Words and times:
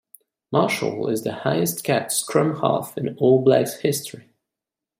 Marshall 0.51 1.09
is 1.09 1.21
the 1.23 1.31
highest 1.31 1.83
capped 1.83 2.11
scrum 2.11 2.59
half 2.61 2.97
in 2.97 3.15
All 3.19 3.43
Blacks 3.43 3.81
history. 3.81 4.31